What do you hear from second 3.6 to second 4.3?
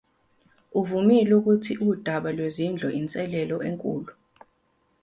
enkulu.